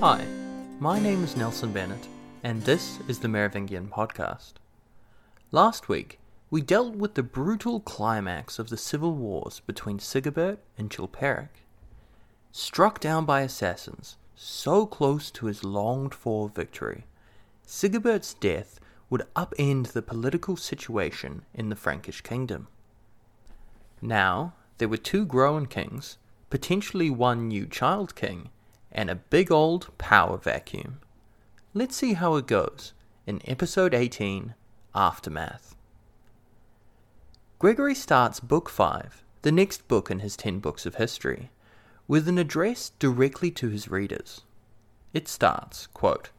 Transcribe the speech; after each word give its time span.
Hi, 0.00 0.24
my 0.78 0.98
name 0.98 1.22
is 1.22 1.36
Nelson 1.36 1.72
Bennett, 1.72 2.08
and 2.42 2.62
this 2.62 3.00
is 3.06 3.18
the 3.18 3.28
Merovingian 3.28 3.88
Podcast. 3.88 4.54
Last 5.52 5.90
week, 5.90 6.18
we 6.48 6.62
dealt 6.62 6.94
with 6.94 7.16
the 7.16 7.22
brutal 7.22 7.80
climax 7.80 8.58
of 8.58 8.70
the 8.70 8.78
civil 8.78 9.12
wars 9.12 9.60
between 9.66 9.98
Sigebert 9.98 10.56
and 10.78 10.88
Chilperic. 10.88 11.66
Struck 12.50 12.98
down 12.98 13.26
by 13.26 13.42
assassins, 13.42 14.16
so 14.34 14.86
close 14.86 15.30
to 15.32 15.44
his 15.44 15.64
longed 15.64 16.14
for 16.14 16.48
victory, 16.48 17.04
Sigebert's 17.66 18.32
death 18.32 18.80
would 19.10 19.26
upend 19.36 19.88
the 19.88 20.00
political 20.00 20.56
situation 20.56 21.42
in 21.52 21.68
the 21.68 21.76
Frankish 21.76 22.22
kingdom. 22.22 22.68
Now, 24.00 24.54
there 24.78 24.88
were 24.88 24.96
two 24.96 25.26
grown 25.26 25.66
kings, 25.66 26.16
potentially 26.48 27.10
one 27.10 27.48
new 27.48 27.66
child 27.66 28.16
king, 28.16 28.48
and 28.92 29.10
a 29.10 29.14
big 29.14 29.50
old 29.50 29.96
power 29.98 30.36
vacuum. 30.36 31.00
Let's 31.74 31.96
see 31.96 32.14
how 32.14 32.36
it 32.36 32.46
goes 32.46 32.92
in 33.26 33.40
episode 33.44 33.94
18 33.94 34.54
Aftermath. 34.94 35.76
Gregory 37.58 37.94
starts 37.94 38.40
Book 38.40 38.68
5, 38.68 39.22
the 39.42 39.52
next 39.52 39.86
book 39.86 40.10
in 40.10 40.20
his 40.20 40.36
10 40.36 40.58
books 40.60 40.86
of 40.86 40.96
history, 40.96 41.50
with 42.08 42.26
an 42.26 42.38
address 42.38 42.90
directly 42.98 43.50
to 43.52 43.68
his 43.68 43.88
readers. 43.88 44.40
It 45.12 45.28
starts, 45.28 45.86
quote, 45.88 46.30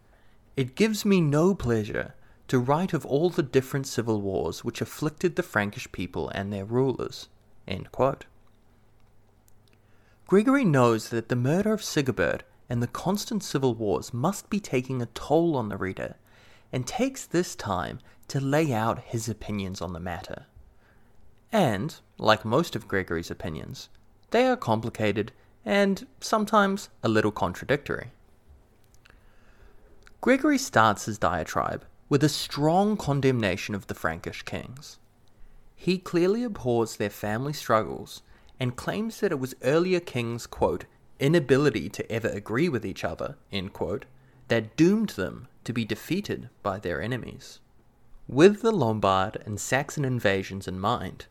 It 0.58 0.76
gives 0.76 1.06
me 1.06 1.22
no 1.22 1.56
pleasure 1.56 2.16
to 2.48 2.60
write 2.60 2.92
of 2.94 3.06
all 3.06 3.30
the 3.30 3.44
different 3.44 3.88
civil 3.88 4.22
wars 4.22 4.66
which 4.66 4.82
afflicted 4.82 5.36
the 5.36 5.44
Frankish 5.44 5.90
people 5.92 6.28
and 6.30 6.52
their 6.52 6.66
rulers. 6.66 7.30
Gregory 10.32 10.64
knows 10.64 11.10
that 11.10 11.28
the 11.28 11.36
murder 11.36 11.74
of 11.74 11.84
Sigebert 11.84 12.44
and 12.70 12.82
the 12.82 12.88
constant 12.88 13.44
civil 13.44 13.76
wars 13.76 14.14
must 14.14 14.50
be 14.50 14.62
taking 14.62 15.02
a 15.02 15.08
toll 15.08 15.58
on 15.58 15.68
the 15.68 15.76
reader, 15.76 16.16
and 16.72 16.88
takes 16.88 17.26
this 17.26 17.54
time 17.54 18.00
to 18.30 18.40
lay 18.40 18.72
out 18.72 19.00
his 19.00 19.28
opinions 19.28 19.82
on 19.82 19.92
the 19.92 20.00
matter. 20.00 20.46
And, 21.52 21.94
like 22.18 22.46
most 22.46 22.78
of 22.78 22.88
Gregory's 22.88 23.30
opinions, 23.30 23.90
they 24.30 24.48
are 24.48 24.56
complicated 24.56 25.34
and 25.66 26.08
sometimes 26.22 26.88
a 27.04 27.10
little 27.10 27.34
contradictory. 27.34 28.14
Gregory 30.22 30.58
starts 30.58 31.08
his 31.08 31.18
diatribe 31.18 31.84
with 32.08 32.24
a 32.24 32.30
strong 32.30 32.96
condemnation 32.96 33.76
of 33.76 33.88
the 33.88 33.96
Frankish 33.96 34.44
kings. 34.44 34.98
He 35.76 35.98
clearly 35.98 36.46
abhors 36.46 36.96
their 36.96 37.10
family 37.10 37.52
struggles 37.52 38.22
and 38.62 38.76
claims 38.76 39.22
that 39.22 39.32
it 39.32 39.40
was 39.40 39.56
earlier 39.64 40.00
kings, 40.00 40.46
quote, 40.46 40.86
inability 41.20 41.90
to 41.90 42.10
ever 42.12 42.28
agree 42.28 42.70
with 42.70 42.86
each 42.86 43.04
other, 43.04 43.36
end 43.52 43.74
quote, 43.74 44.06
that 44.50 44.78
doomed 44.78 45.10
them 45.10 45.48
to 45.64 45.74
be 45.74 45.84
defeated 45.84 46.48
by 46.62 46.78
their 46.78 47.02
enemies. 47.02 47.60
With 48.28 48.62
the 48.62 48.72
Lombard 48.72 49.42
and 49.48 49.60
Saxon 49.60 50.06
invasions 50.06 50.68
in 50.68 50.80
mind, 50.80 51.26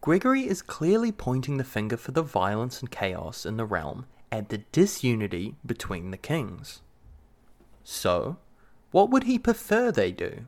Gregory 0.00 0.46
is 0.46 0.62
clearly 0.62 1.10
pointing 1.10 1.56
the 1.56 1.64
finger 1.64 1.96
for 1.96 2.12
the 2.12 2.22
violence 2.22 2.78
and 2.78 2.88
chaos 2.88 3.44
in 3.44 3.56
the 3.56 3.64
realm 3.64 4.06
at 4.30 4.50
the 4.50 4.58
disunity 4.70 5.56
between 5.66 6.12
the 6.12 6.16
kings. 6.16 6.82
So, 7.82 8.36
what 8.92 9.10
would 9.10 9.24
he 9.24 9.40
prefer 9.40 9.90
they 9.90 10.12
do? 10.12 10.46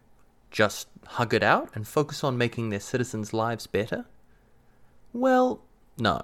Just 0.52 0.86
hug 1.04 1.34
it 1.34 1.42
out 1.42 1.70
and 1.74 1.84
focus 1.86 2.22
on 2.22 2.38
making 2.38 2.68
their 2.68 2.78
citizens' 2.78 3.32
lives 3.32 3.66
better? 3.66 4.04
Well, 5.12 5.62
no. 6.00 6.20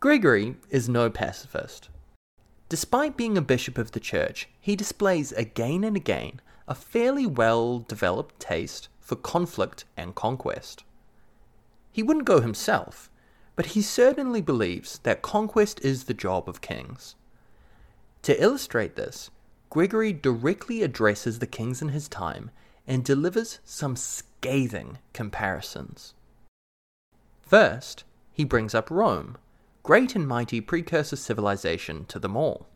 Gregory 0.00 0.56
is 0.70 0.88
no 0.88 1.10
pacifist. 1.10 1.88
Despite 2.68 3.16
being 3.16 3.38
a 3.38 3.42
bishop 3.42 3.78
of 3.78 3.92
the 3.92 4.00
church, 4.00 4.48
he 4.60 4.76
displays 4.76 5.32
again 5.32 5.84
and 5.84 5.96
again 5.96 6.40
a 6.68 6.74
fairly 6.74 7.26
well 7.26 7.80
developed 7.80 8.38
taste 8.38 8.88
for 9.00 9.16
conflict 9.16 9.84
and 9.96 10.14
conquest. 10.14 10.84
He 11.90 12.02
wouldn't 12.02 12.26
go 12.26 12.40
himself, 12.40 13.10
but 13.56 13.66
he 13.66 13.82
certainly 13.82 14.42
believes 14.42 14.98
that 15.00 15.22
conquest 15.22 15.80
is 15.80 16.04
the 16.04 16.14
job 16.14 16.48
of 16.48 16.60
kings. 16.60 17.16
To 18.22 18.40
illustrate 18.42 18.96
this, 18.96 19.30
Gregory 19.70 20.12
directly 20.12 20.82
addresses 20.82 21.38
the 21.38 21.46
kings 21.46 21.82
in 21.82 21.88
his 21.88 22.06
time 22.06 22.50
and 22.86 23.04
delivers 23.04 23.60
some 23.64 23.96
scathing 23.96 24.98
comparisons. 25.12 26.14
First, 27.42 28.04
he 28.38 28.44
brings 28.44 28.72
up 28.72 28.88
Rome, 28.88 29.36
great 29.82 30.14
and 30.14 30.24
mighty 30.24 30.60
precursor 30.60 31.16
civilization 31.16 32.04
to 32.04 32.20
them 32.20 32.36
all. 32.36 32.68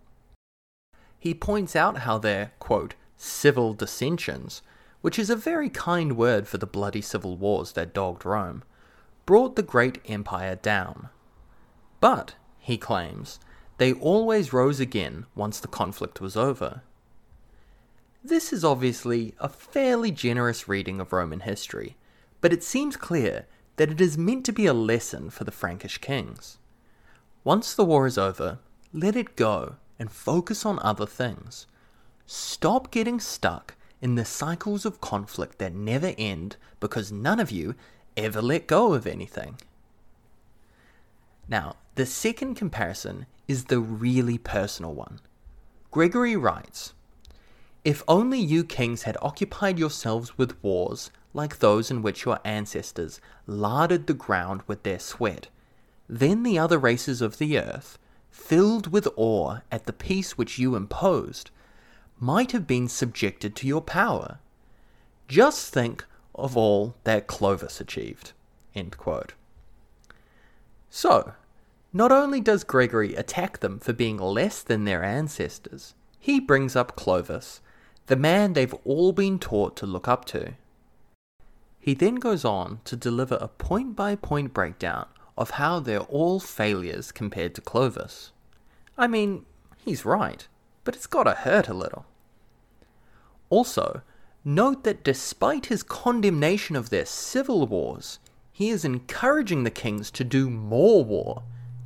He 1.20 1.34
points 1.34 1.76
out 1.76 1.98
how 1.98 2.18
their, 2.18 2.50
quote, 2.58 2.96
civil 3.16 3.72
dissensions, 3.72 4.62
which 5.02 5.20
is 5.20 5.30
a 5.30 5.36
very 5.36 5.68
kind 5.70 6.16
word 6.16 6.48
for 6.48 6.58
the 6.58 6.66
bloody 6.66 7.00
civil 7.00 7.36
wars 7.36 7.74
that 7.74 7.94
dogged 7.94 8.26
Rome, 8.26 8.64
brought 9.24 9.54
the 9.54 9.62
great 9.62 10.00
empire 10.08 10.56
down. 10.56 11.10
But, 12.00 12.34
he 12.58 12.76
claims, 12.76 13.38
they 13.78 13.92
always 13.92 14.52
rose 14.52 14.80
again 14.80 15.26
once 15.36 15.60
the 15.60 15.68
conflict 15.68 16.20
was 16.20 16.36
over. 16.36 16.82
This 18.24 18.52
is 18.52 18.64
obviously 18.64 19.36
a 19.38 19.48
fairly 19.48 20.10
generous 20.10 20.66
reading 20.66 20.98
of 20.98 21.12
Roman 21.12 21.40
history, 21.40 21.96
but 22.40 22.52
it 22.52 22.64
seems 22.64 22.96
clear 22.96 23.46
that 23.82 23.90
it 23.90 24.00
is 24.00 24.16
meant 24.16 24.46
to 24.46 24.52
be 24.52 24.66
a 24.66 24.72
lesson 24.72 25.28
for 25.28 25.42
the 25.42 25.50
Frankish 25.50 25.98
kings. 25.98 26.56
Once 27.42 27.74
the 27.74 27.84
war 27.84 28.06
is 28.06 28.16
over, 28.16 28.60
let 28.92 29.16
it 29.16 29.34
go 29.34 29.74
and 29.98 30.08
focus 30.08 30.64
on 30.64 30.78
other 30.84 31.04
things. 31.04 31.66
Stop 32.24 32.92
getting 32.92 33.18
stuck 33.18 33.74
in 34.00 34.14
the 34.14 34.24
cycles 34.24 34.86
of 34.86 35.00
conflict 35.00 35.58
that 35.58 35.74
never 35.74 36.14
end 36.16 36.54
because 36.78 37.10
none 37.10 37.40
of 37.40 37.50
you 37.50 37.74
ever 38.16 38.40
let 38.40 38.68
go 38.68 38.94
of 38.94 39.04
anything. 39.04 39.56
Now, 41.48 41.74
the 41.96 42.06
second 42.06 42.54
comparison 42.54 43.26
is 43.48 43.64
the 43.64 43.80
really 43.80 44.38
personal 44.38 44.94
one. 44.94 45.18
Gregory 45.90 46.36
writes 46.36 46.92
If 47.84 48.04
only 48.06 48.38
you 48.38 48.62
kings 48.62 49.02
had 49.02 49.16
occupied 49.20 49.80
yourselves 49.80 50.38
with 50.38 50.62
wars 50.62 51.10
like 51.34 51.58
those 51.58 51.90
in 51.90 52.02
which 52.02 52.24
your 52.24 52.38
ancestors 52.44 53.20
larded 53.46 54.06
the 54.06 54.14
ground 54.14 54.62
with 54.66 54.82
their 54.82 54.98
sweat, 54.98 55.48
then 56.08 56.42
the 56.42 56.58
other 56.58 56.78
races 56.78 57.22
of 57.22 57.38
the 57.38 57.58
earth, 57.58 57.98
filled 58.30 58.92
with 58.92 59.08
awe 59.16 59.58
at 59.70 59.86
the 59.86 59.92
peace 59.92 60.36
which 60.36 60.58
you 60.58 60.76
imposed, 60.76 61.50
might 62.18 62.52
have 62.52 62.66
been 62.66 62.88
subjected 62.88 63.56
to 63.56 63.66
your 63.66 63.80
power. 63.80 64.38
Just 65.28 65.72
think 65.72 66.04
of 66.34 66.56
all 66.56 66.94
that 67.04 67.26
Clovis 67.26 67.80
achieved. 67.80 68.32
So, 70.90 71.32
not 71.92 72.12
only 72.12 72.40
does 72.40 72.64
Gregory 72.64 73.14
attack 73.14 73.60
them 73.60 73.78
for 73.78 73.92
being 73.92 74.18
less 74.18 74.62
than 74.62 74.84
their 74.84 75.02
ancestors, 75.02 75.94
he 76.18 76.38
brings 76.38 76.76
up 76.76 76.96
Clovis, 76.96 77.60
the 78.06 78.16
man 78.16 78.52
they've 78.52 78.74
all 78.84 79.12
been 79.12 79.38
taught 79.38 79.76
to 79.76 79.86
look 79.86 80.08
up 80.08 80.24
to. 80.26 80.54
He 81.82 81.92
then 81.92 82.14
goes 82.14 82.46
on 82.46 82.80
to 82.86 82.96
deliver 82.96 83.34
a 83.34 83.48
point 83.48 83.94
by 83.94 84.14
point 84.14 84.54
breakdown 84.54 85.06
of 85.36 85.50
how 85.50 85.80
they're 85.80 86.00
all 86.00 86.40
failures 86.40 87.12
compared 87.12 87.54
to 87.56 87.60
Clovis. 87.60 88.32
I 88.96 89.06
mean, 89.06 89.44
he's 89.76 90.06
right, 90.06 90.48
but 90.84 90.96
it's 90.96 91.06
gotta 91.06 91.32
hurt 91.32 91.68
a 91.68 91.74
little. 91.74 92.06
Also, 93.50 94.00
Note 94.44 94.82
that 94.82 95.04
despite 95.04 95.66
his 95.66 95.84
condemnation 95.84 96.74
of 96.74 96.90
their 96.90 97.06
civil 97.06 97.66
wars, 97.66 98.18
he 98.50 98.70
is 98.70 98.84
encouraging 98.84 99.62
the 99.62 99.70
kings 99.70 100.10
to 100.10 100.24
do 100.24 100.50
more 100.50 101.04
war, 101.04 101.44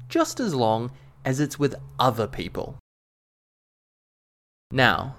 just 0.09 0.41
as 0.41 0.55
long 0.55 0.91
as 1.25 1.39
it's 1.39 1.59
with 1.59 1.75
other 1.99 2.27
people. 2.27 2.79
Now, 4.71 5.17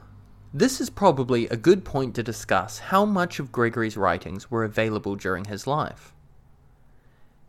this 0.57 0.81
is 0.81 0.89
probably 0.89 1.47
a 1.49 1.55
good 1.55 1.85
point 1.85 2.15
to 2.15 2.23
discuss 2.23 2.79
how 2.79 3.05
much 3.05 3.37
of 3.39 3.51
Gregory's 3.51 3.95
writings 3.95 4.49
were 4.49 4.63
available 4.63 5.15
during 5.15 5.45
his 5.45 5.67
life. 5.67 6.15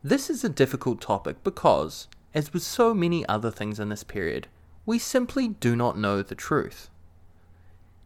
This 0.05 0.29
is 0.29 0.45
a 0.45 0.51
difficult 0.51 1.01
topic 1.01 1.43
because, 1.43 2.07
as 2.35 2.53
with 2.53 2.63
so 2.63 2.93
many 2.93 3.27
other 3.27 3.51
things 3.51 3.81
in 3.81 3.89
this 3.89 4.05
period, 4.05 4.47
we 4.85 4.99
simply 4.99 5.49
do 5.49 5.75
not 5.75 5.97
know 5.97 6.21
the 6.21 6.35
truth. 6.35 6.91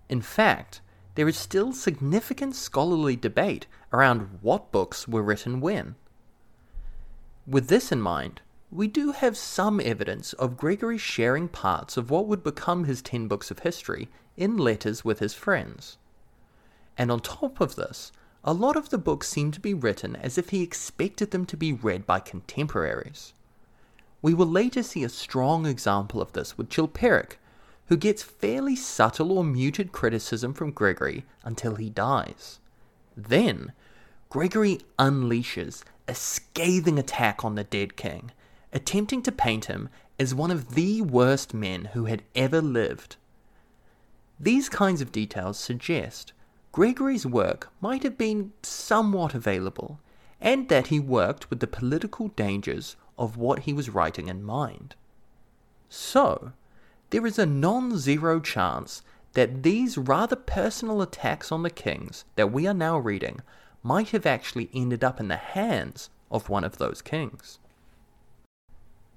In 0.08 0.22
fact, 0.22 0.80
there 1.16 1.26
is 1.26 1.36
still 1.36 1.72
significant 1.72 2.54
scholarly 2.54 3.16
debate 3.16 3.66
around 3.92 4.38
what 4.40 4.70
books 4.70 5.08
were 5.08 5.22
written 5.22 5.60
when. 5.60 5.96
With 7.44 7.66
this 7.66 7.90
in 7.90 8.00
mind, 8.00 8.40
we 8.72 8.88
do 8.88 9.12
have 9.12 9.36
some 9.36 9.80
evidence 9.80 10.32
of 10.32 10.56
Gregory 10.56 10.96
sharing 10.96 11.46
parts 11.46 11.98
of 11.98 12.10
what 12.10 12.26
would 12.26 12.42
become 12.42 12.84
his 12.84 13.02
ten 13.02 13.28
books 13.28 13.50
of 13.50 13.58
history 13.58 14.08
in 14.34 14.56
letters 14.56 15.04
with 15.04 15.18
his 15.18 15.34
friends. 15.34 15.98
And 16.96 17.10
on 17.12 17.20
top 17.20 17.60
of 17.60 17.76
this, 17.76 18.12
a 18.42 18.54
lot 18.54 18.76
of 18.76 18.88
the 18.88 18.96
books 18.96 19.28
seem 19.28 19.50
to 19.52 19.60
be 19.60 19.74
written 19.74 20.16
as 20.16 20.38
if 20.38 20.48
he 20.48 20.62
expected 20.62 21.32
them 21.32 21.44
to 21.46 21.56
be 21.56 21.74
read 21.74 22.06
by 22.06 22.18
contemporaries. 22.18 23.34
We 24.22 24.32
will 24.32 24.46
later 24.46 24.82
see 24.82 25.04
a 25.04 25.10
strong 25.10 25.66
example 25.66 26.22
of 26.22 26.32
this 26.32 26.56
with 26.56 26.70
Chilperic, 26.70 27.32
who 27.88 27.96
gets 27.98 28.22
fairly 28.22 28.74
subtle 28.74 29.36
or 29.36 29.44
muted 29.44 29.92
criticism 29.92 30.54
from 30.54 30.70
Gregory 30.70 31.26
until 31.44 31.74
he 31.74 31.90
dies. 31.90 32.58
Then, 33.14 33.72
Gregory 34.30 34.80
unleashes 34.98 35.84
a 36.08 36.14
scathing 36.14 36.98
attack 36.98 37.44
on 37.44 37.54
the 37.54 37.64
dead 37.64 37.96
king, 37.96 38.30
attempting 38.72 39.22
to 39.22 39.32
paint 39.32 39.66
him 39.66 39.88
as 40.18 40.34
one 40.34 40.50
of 40.50 40.74
the 40.74 41.02
worst 41.02 41.52
men 41.52 41.86
who 41.92 42.06
had 42.06 42.22
ever 42.34 42.60
lived. 42.60 43.16
These 44.38 44.68
kinds 44.68 45.00
of 45.00 45.12
details 45.12 45.58
suggest 45.58 46.32
Gregory's 46.72 47.26
work 47.26 47.70
might 47.80 48.02
have 48.02 48.16
been 48.16 48.52
somewhat 48.62 49.34
available, 49.34 50.00
and 50.40 50.68
that 50.68 50.88
he 50.88 50.98
worked 50.98 51.50
with 51.50 51.60
the 51.60 51.66
political 51.66 52.28
dangers 52.28 52.96
of 53.18 53.36
what 53.36 53.60
he 53.60 53.72
was 53.72 53.90
writing 53.90 54.28
in 54.28 54.42
mind. 54.42 54.94
So, 55.88 56.52
there 57.10 57.26
is 57.26 57.38
a 57.38 57.44
non 57.46 57.98
zero 57.98 58.40
chance 58.40 59.02
that 59.34 59.62
these 59.62 59.98
rather 59.98 60.36
personal 60.36 61.02
attacks 61.02 61.52
on 61.52 61.62
the 61.62 61.70
kings 61.70 62.24
that 62.36 62.50
we 62.50 62.66
are 62.66 62.74
now 62.74 62.98
reading 62.98 63.40
might 63.82 64.10
have 64.10 64.26
actually 64.26 64.70
ended 64.74 65.04
up 65.04 65.20
in 65.20 65.28
the 65.28 65.36
hands 65.36 66.10
of 66.30 66.48
one 66.48 66.64
of 66.64 66.78
those 66.78 67.02
kings. 67.02 67.58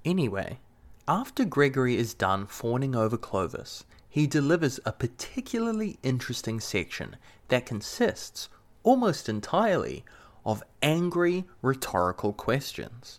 Anyway, 0.06 0.60
after 1.08 1.44
Gregory 1.44 1.96
is 1.96 2.14
done 2.14 2.46
fawning 2.46 2.94
over 2.94 3.16
Clovis, 3.16 3.84
he 4.08 4.24
delivers 4.28 4.78
a 4.86 4.92
particularly 4.92 5.98
interesting 6.04 6.60
section 6.60 7.16
that 7.48 7.66
consists, 7.66 8.48
almost 8.84 9.28
entirely, 9.28 10.04
of 10.44 10.62
angry 10.80 11.44
rhetorical 11.60 12.32
questions. 12.32 13.18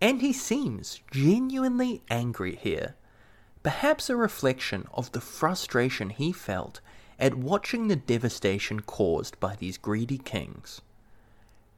And 0.00 0.20
he 0.20 0.32
seems 0.32 1.00
genuinely 1.10 2.00
angry 2.08 2.54
here, 2.54 2.94
perhaps 3.64 4.08
a 4.08 4.14
reflection 4.14 4.86
of 4.94 5.10
the 5.10 5.20
frustration 5.20 6.10
he 6.10 6.30
felt 6.30 6.80
at 7.18 7.34
watching 7.34 7.88
the 7.88 7.96
devastation 7.96 8.78
caused 8.78 9.40
by 9.40 9.56
these 9.56 9.76
greedy 9.76 10.18
kings. 10.18 10.80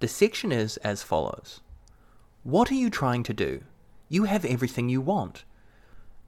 The 0.01 0.09
section 0.09 0.53
is 0.53 0.77
as 0.79 1.03
follows 1.03 1.63
What 2.43 2.71
are 2.71 2.75
you 2.75 2.91
trying 2.91 3.23
to 3.23 3.33
do? 3.33 3.63
You 4.13 4.25
have 4.25 4.45
everything 4.45 4.89
you 4.89 5.01
want. 5.01 5.45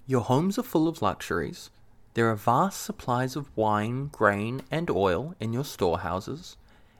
Your 0.06 0.20
homes 0.20 0.56
are 0.56 0.62
full 0.62 0.86
of 0.86 1.02
luxuries. 1.02 1.70
There 2.14 2.30
are 2.30 2.36
vast 2.36 2.80
supplies 2.80 3.34
of 3.34 3.50
wine, 3.56 4.06
grain, 4.06 4.62
and 4.70 4.88
oil 4.88 5.34
in 5.40 5.52
your 5.52 5.64
storehouses, 5.64 6.56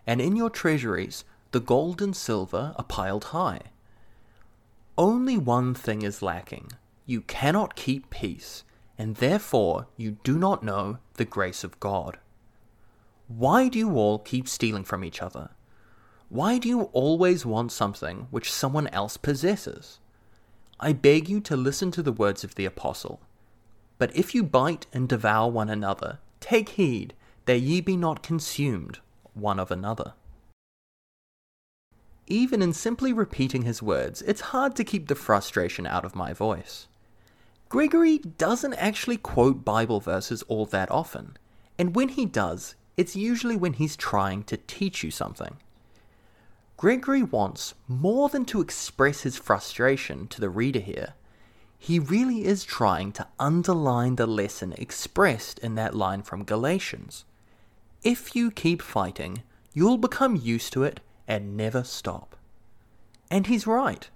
and 0.09 0.21
in 0.21 0.35
your 0.35 0.51
treasuries 0.51 1.25
the 1.53 1.61
gold 1.61 2.03
and 2.03 2.17
silver 2.17 2.75
are 2.77 2.85
piled 2.85 3.27
high. 3.27 3.61
Only 4.99 5.39
one 5.39 5.73
thing 5.73 6.03
is 6.03 6.21
lacking 6.21 6.73
you 7.07 7.21
cannot 7.21 7.77
keep 7.77 8.11
peace, 8.11 8.65
and 8.99 9.17
therefore 9.17 9.87
you 9.97 10.17
do 10.25 10.37
not 10.37 10.65
know 10.65 10.99
the 11.15 11.25
grace 11.25 11.63
of 11.63 11.79
God. 11.79 12.19
Why 13.29 13.69
do 13.69 13.79
you 13.79 13.93
all 13.95 14.19
keep 14.19 14.49
stealing 14.49 14.83
from 14.83 15.05
each 15.05 15.23
other? 15.23 15.51
Why 16.29 16.59
do 16.59 16.69
you 16.69 16.83
always 16.93 17.47
want 17.47 17.71
something 17.71 18.27
which 18.33 18.53
someone 18.53 18.89
else 18.89 19.17
possesses? 19.17 20.01
I 20.85 20.93
beg 20.93 21.29
you 21.29 21.41
to 21.43 21.57
listen 21.57 21.93
to 21.93 22.03
the 22.03 22.11
words 22.11 22.43
of 22.43 22.57
the 22.57 22.65
Apostle. 22.65 23.21
But 23.99 24.15
if 24.17 24.35
you 24.35 24.43
bite 24.43 24.87
and 24.93 25.09
devour 25.09 25.49
one 25.49 25.71
another, 25.71 26.19
take 26.41 26.71
heed 26.71 27.15
that 27.45 27.61
ye 27.61 27.81
be 27.81 27.97
not 27.97 28.25
consumed 28.25 28.99
one 29.33 29.61
of 29.61 29.71
another. 29.71 30.15
Even 32.27 32.63
in 32.63 32.73
simply 32.73 33.13
repeating 33.13 33.63
his 33.63 33.81
words, 33.81 34.23
it's 34.23 34.51
hard 34.51 34.75
to 34.75 34.83
keep 34.83 35.07
the 35.07 35.15
frustration 35.15 35.87
out 35.87 36.05
of 36.05 36.17
my 36.17 36.33
voice. 36.33 36.89
Gregory 37.69 38.19
doesn't 38.19 38.75
actually 38.75 39.19
quote 39.19 39.65
Bible 39.65 40.01
verses 40.01 40.43
all 40.49 40.67
that 40.67 40.91
often, 40.91 41.37
and 41.79 41.95
when 41.95 42.09
he 42.09 42.27
does, 42.27 42.75
it's 42.97 43.15
usually 43.15 43.55
when 43.57 43.75
he's 43.75 43.95
trying 43.95 44.43
to 44.45 44.57
teach 44.57 45.05
you 45.05 45.13
something. 45.13 45.59
Gregory 46.83 47.23
wants 47.23 47.75
more 47.87 48.29
than 48.29 48.45
to 48.45 48.61
express 48.61 49.21
his 49.21 49.37
frustration 49.37 50.27
to 50.27 50.41
the 50.41 50.51
reader 50.51 50.81
here. 50.81 51.15
He 51.79 52.01
really 52.01 52.45
is 52.45 52.65
trying 52.65 53.13
to 53.13 53.29
underline 53.39 54.17
the 54.17 54.27
lesson 54.27 54.73
expressed 54.77 55.61
in 55.61 55.77
that 55.77 55.95
line 55.95 56.23
from 56.23 56.43
Galatians. 56.43 57.25
If 58.03 58.35
you 58.35 58.51
keep 58.51 58.83
fighting, 58.83 59.45
you'll 59.73 59.97
become 59.97 60.35
used 60.35 60.73
to 60.73 60.83
it 60.83 60.99
and 61.29 61.57
never 61.57 61.85
stop. 61.85 62.35
And 63.31 63.47
he's 63.47 63.65
right, 63.65 64.11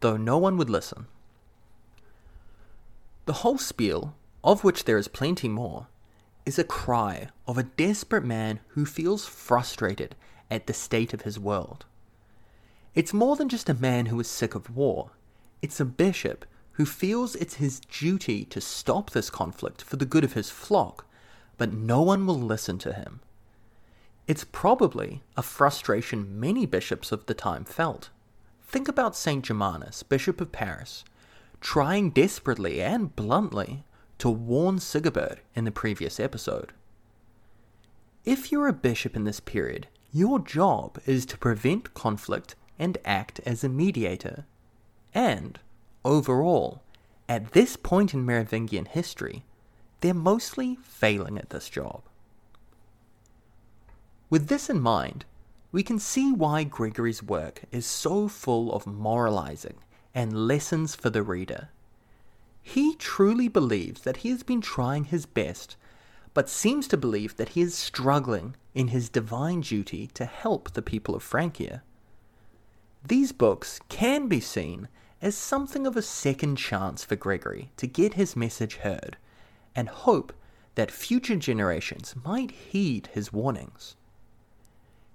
though 0.00 0.16
no 0.16 0.38
one 0.38 0.56
would 0.56 0.70
listen. 0.70 1.08
The 3.26 3.40
whole 3.44 3.58
spiel, 3.58 4.14
of 4.42 4.64
which 4.64 4.84
there 4.84 4.96
is 4.96 5.06
plenty 5.06 5.50
more, 5.50 5.88
is 6.46 6.58
a 6.58 6.64
cry 6.64 7.28
of 7.46 7.58
a 7.58 7.64
desperate 7.64 8.24
man 8.24 8.60
who 8.68 8.86
feels 8.86 9.26
frustrated 9.26 10.14
at 10.50 10.66
the 10.66 10.72
state 10.72 11.12
of 11.12 11.20
his 11.20 11.38
world. 11.38 11.84
It's 12.96 13.12
more 13.12 13.36
than 13.36 13.50
just 13.50 13.68
a 13.68 13.74
man 13.74 14.06
who 14.06 14.18
is 14.20 14.26
sick 14.26 14.54
of 14.54 14.74
war, 14.74 15.10
it's 15.60 15.78
a 15.78 15.84
bishop 15.84 16.46
who 16.72 16.86
feels 16.86 17.36
it's 17.36 17.56
his 17.56 17.78
duty 17.78 18.46
to 18.46 18.58
stop 18.58 19.10
this 19.10 19.28
conflict 19.28 19.82
for 19.82 19.96
the 19.96 20.06
good 20.06 20.24
of 20.24 20.32
his 20.32 20.48
flock, 20.48 21.04
but 21.58 21.74
no 21.74 22.00
one 22.00 22.24
will 22.24 22.40
listen 22.40 22.78
to 22.78 22.94
him. 22.94 23.20
It's 24.26 24.44
probably 24.44 25.22
a 25.36 25.42
frustration 25.42 26.40
many 26.40 26.64
bishops 26.64 27.12
of 27.12 27.26
the 27.26 27.34
time 27.34 27.66
felt. 27.66 28.08
Think 28.66 28.88
about 28.88 29.14
St. 29.14 29.44
Germanus, 29.44 30.02
Bishop 30.02 30.40
of 30.40 30.50
Paris, 30.50 31.04
trying 31.60 32.10
desperately 32.10 32.80
and 32.80 33.14
bluntly 33.14 33.84
to 34.18 34.30
warn 34.30 34.78
Sigebert 34.78 35.40
in 35.54 35.66
the 35.66 35.70
previous 35.70 36.18
episode. 36.18 36.72
If 38.24 38.50
you're 38.50 38.68
a 38.68 38.72
bishop 38.72 39.14
in 39.16 39.24
this 39.24 39.40
period, 39.40 39.86
your 40.12 40.38
job 40.38 40.98
is 41.04 41.26
to 41.26 41.36
prevent 41.36 41.92
conflict 41.92 42.54
and 42.78 42.98
act 43.04 43.40
as 43.46 43.64
a 43.64 43.68
mediator. 43.68 44.44
And, 45.14 45.58
overall, 46.04 46.82
at 47.28 47.52
this 47.52 47.76
point 47.76 48.14
in 48.14 48.24
Merovingian 48.24 48.86
history, 48.86 49.44
they're 50.00 50.14
mostly 50.14 50.76
failing 50.82 51.38
at 51.38 51.50
this 51.50 51.68
job. 51.68 52.02
With 54.28 54.48
this 54.48 54.68
in 54.68 54.80
mind, 54.80 55.24
we 55.72 55.82
can 55.82 55.98
see 55.98 56.32
why 56.32 56.64
Gregory's 56.64 57.22
work 57.22 57.62
is 57.70 57.86
so 57.86 58.28
full 58.28 58.72
of 58.72 58.86
moralizing 58.86 59.76
and 60.14 60.46
lessons 60.46 60.94
for 60.94 61.10
the 61.10 61.22
reader. 61.22 61.68
He 62.62 62.94
truly 62.96 63.48
believes 63.48 64.02
that 64.02 64.18
he 64.18 64.30
has 64.30 64.42
been 64.42 64.60
trying 64.60 65.04
his 65.04 65.26
best, 65.26 65.76
but 66.34 66.48
seems 66.48 66.88
to 66.88 66.96
believe 66.96 67.36
that 67.36 67.50
he 67.50 67.60
is 67.60 67.74
struggling 67.74 68.56
in 68.74 68.88
his 68.88 69.08
divine 69.08 69.60
duty 69.60 70.08
to 70.14 70.24
help 70.24 70.72
the 70.72 70.82
people 70.82 71.14
of 71.14 71.22
Francia. 71.22 71.82
These 73.08 73.30
books 73.30 73.78
can 73.88 74.26
be 74.26 74.40
seen 74.40 74.88
as 75.22 75.36
something 75.36 75.86
of 75.86 75.96
a 75.96 76.02
second 76.02 76.56
chance 76.56 77.04
for 77.04 77.14
Gregory 77.14 77.70
to 77.76 77.86
get 77.86 78.14
his 78.14 78.34
message 78.34 78.76
heard 78.76 79.16
and 79.76 79.88
hope 79.88 80.32
that 80.74 80.90
future 80.90 81.36
generations 81.36 82.14
might 82.24 82.50
heed 82.50 83.08
his 83.12 83.32
warnings. 83.32 83.94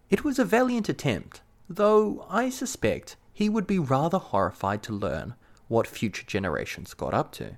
It 0.10 0.24
was 0.24 0.40
a 0.40 0.46
valiant 0.46 0.88
attempt, 0.88 1.42
though 1.70 2.26
I 2.30 2.50
suspect 2.50 3.18
he 3.34 3.50
would 3.50 3.68
be 3.68 3.80
rather 3.80 4.20
horrified 4.20 4.84
to 4.84 4.94
learn 4.94 5.36
what 5.68 5.86
future 5.86 6.24
generations 6.26 6.94
got 6.94 7.14
up 7.14 7.34
to. 7.34 7.58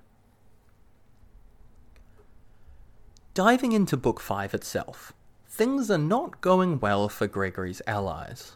Diving 3.36 3.72
into 3.72 3.98
Book 3.98 4.20
5 4.20 4.56
itself, 4.56 5.14
things 5.48 5.92
are 5.92 5.98
not 6.00 6.42
going 6.42 6.80
well 6.80 7.08
for 7.08 7.28
Gregory's 7.28 7.84
allies. 7.86 8.54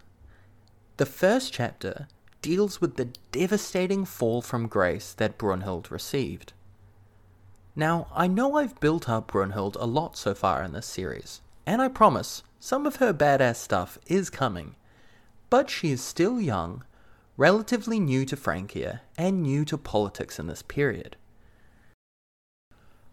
The 0.98 1.06
first 1.06 1.54
chapter 1.54 2.08
deals 2.42 2.82
with 2.82 2.96
the 2.96 3.10
devastating 3.32 4.04
fall 4.04 4.42
from 4.42 4.68
grace 4.68 5.14
that 5.14 5.38
Brunhild 5.38 5.92
received. 5.92 6.54
Now, 7.76 8.08
I 8.16 8.26
know 8.26 8.56
I've 8.56 8.80
built 8.80 9.08
up 9.08 9.32
Brunhild 9.32 9.76
a 9.80 9.86
lot 9.86 10.18
so 10.18 10.34
far 10.34 10.64
in 10.64 10.74
this 10.74 10.88
series, 10.88 11.42
and 11.68 11.84
I 11.84 11.88
promise 11.88 12.42
some 12.60 12.88
of 12.88 12.96
her 12.96 13.14
badass 13.14 13.58
stuff 13.58 14.00
is 14.08 14.32
coming, 14.32 14.76
but 15.52 15.70
she 15.70 15.92
is 15.92 16.02
still 16.02 16.42
young 16.42 16.84
relatively 17.38 18.00
new 18.00 18.26
to 18.26 18.36
Francia 18.36 19.02
and 19.16 19.44
new 19.44 19.64
to 19.66 19.78
politics 19.78 20.40
in 20.40 20.48
this 20.48 20.64
period. 20.64 21.16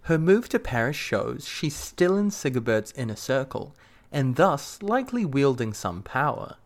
Her 0.02 0.16
move 0.16 0.48
to 0.48 0.58
Paris 0.58 0.96
shows 0.96 1.46
she's 1.46 1.76
still 1.76 2.16
in 2.16 2.30
Sigebert's 2.30 2.92
inner 2.92 3.16
circle 3.16 3.76
and 4.10 4.36
thus 4.36 4.82
likely 4.82 5.26
wielding 5.26 5.74
some 5.74 6.02
power, 6.02 6.56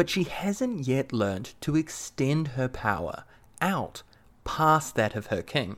but 0.00 0.08
she 0.08 0.22
hasn't 0.22 0.88
yet 0.88 1.12
learned 1.12 1.52
to 1.60 1.76
extend 1.76 2.48
her 2.48 2.68
power 2.68 3.24
out 3.60 4.02
past 4.44 4.94
that 4.94 5.14
of 5.14 5.26
her 5.26 5.42
king. 5.42 5.76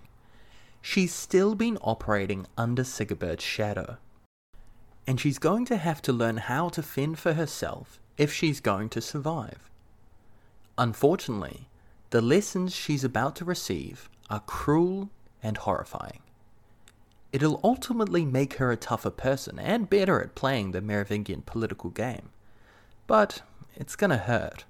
She's 0.80 1.12
still 1.12 1.56
been 1.56 1.76
operating 1.78 2.46
under 2.56 2.84
Sigebert's 2.84 3.42
shadow. 3.42 3.96
And 5.08 5.18
she's 5.18 5.40
going 5.40 5.64
to 5.64 5.76
have 5.76 6.00
to 6.02 6.12
learn 6.12 6.36
how 6.36 6.68
to 6.68 6.84
fend 6.84 7.18
for 7.18 7.32
herself 7.32 7.98
if 8.16 8.32
she's 8.32 8.60
going 8.60 8.90
to 8.90 9.00
survive. 9.00 9.68
Unfortunately, 10.78 11.68
the 12.10 12.22
lessons 12.22 12.72
she's 12.72 13.02
about 13.02 13.34
to 13.34 13.44
receive 13.44 14.08
are 14.30 14.38
cruel 14.46 15.10
and 15.42 15.56
horrifying. 15.56 16.20
it'll 17.32 17.58
ultimately 17.64 18.24
make 18.24 18.54
her 18.58 18.70
a 18.70 18.76
tougher 18.76 19.10
person 19.10 19.58
and 19.58 19.90
better 19.90 20.22
at 20.22 20.36
playing 20.36 20.70
the 20.70 20.80
Merovingian 20.80 21.42
political 21.42 21.90
game. 21.90 22.28
But 23.08 23.42
it's 23.76 23.96
gonna 23.96 24.18
hurt. 24.18 24.64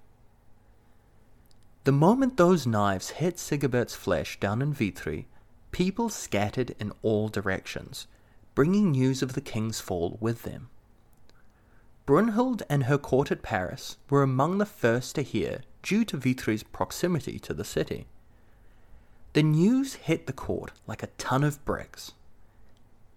The 1.84 1.92
moment 1.92 2.36
those 2.36 2.66
knives 2.66 3.10
hit 3.10 3.36
Sigebert's 3.36 3.94
flesh 3.94 4.38
down 4.38 4.62
in 4.62 4.72
Vitry, 4.72 5.26
people 5.72 6.08
scattered 6.08 6.76
in 6.78 6.92
all 7.02 7.28
directions, 7.28 8.06
bringing 8.54 8.92
news 8.92 9.22
of 9.22 9.32
the 9.32 9.40
king's 9.40 9.80
fall 9.80 10.16
with 10.20 10.42
them. 10.42 10.68
Brunhild 12.06 12.62
and 12.68 12.84
her 12.84 12.98
court 12.98 13.30
at 13.30 13.42
Paris 13.42 13.96
were 14.10 14.22
among 14.22 14.58
the 14.58 14.66
first 14.66 15.14
to 15.14 15.22
hear 15.22 15.62
due 15.82 16.04
to 16.04 16.16
Vitry's 16.16 16.62
proximity 16.62 17.38
to 17.38 17.54
the 17.54 17.64
city. 17.64 18.06
The 19.32 19.42
news 19.42 19.94
hit 19.94 20.26
the 20.26 20.32
court 20.32 20.72
like 20.86 21.02
a 21.02 21.08
ton 21.18 21.42
of 21.42 21.64
bricks. 21.64 22.12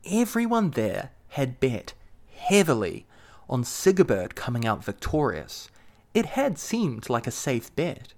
Everyone 0.10 0.72
there 0.72 1.12
had 1.30 1.60
bet 1.60 1.94
heavily 2.36 3.06
on 3.50 3.64
Sigebert 3.64 4.36
coming 4.36 4.66
out 4.66 4.84
victorious. 4.84 5.70
It 6.16 6.28
had 6.28 6.58
seemed 6.58 7.10
like 7.10 7.28
a 7.28 7.32
safe 7.32 7.76
bet. 7.76 8.14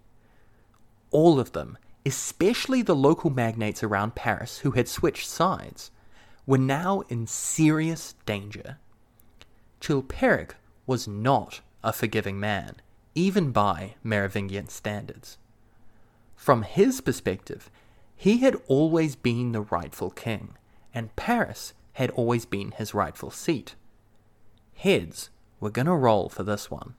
All 1.10 1.40
of 1.40 1.54
them, 1.54 1.80
especially 2.06 2.84
the 2.84 2.96
local 2.96 3.32
magnates 3.32 3.82
around 3.82 4.14
Paris 4.14 4.60
who 4.60 4.72
had 4.72 4.88
switched 4.88 5.28
sides, 5.28 5.90
were 6.46 6.60
now 6.60 7.02
in 7.10 7.26
serious 7.26 8.14
danger. 8.28 8.78
Chilperic 9.82 10.52
was 10.86 11.08
not 11.08 11.62
a 11.84 11.92
forgiving 11.92 12.40
man, 12.40 12.76
even 13.16 13.52
by 13.52 13.96
Merovingian 14.04 14.70
standards. 14.70 15.40
From 16.36 16.62
his 16.62 17.02
perspective, 17.02 17.72
he 18.16 18.38
had 18.38 18.56
always 18.68 19.16
been 19.16 19.54
the 19.54 19.62
rightful 19.62 20.12
king, 20.12 20.56
and 20.94 21.16
Paris 21.16 21.74
had 21.94 22.12
always 22.12 22.46
been 22.46 22.74
his 22.74 22.94
rightful 22.94 23.32
seat. 23.32 23.74
Heads 24.76 25.32
were 25.60 25.72
going 25.72 25.88
to 25.88 25.94
roll 25.94 26.30
for 26.30 26.44
this 26.44 26.70
one. 26.70 26.94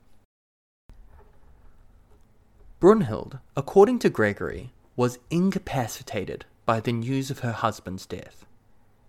Brunhild, 2.80 3.40
according 3.56 3.98
to 4.00 4.10
Gregory, 4.10 4.72
was 4.94 5.18
incapacitated 5.30 6.44
by 6.64 6.78
the 6.78 6.92
news 6.92 7.30
of 7.30 7.40
her 7.40 7.52
husband's 7.52 8.06
death. 8.06 8.46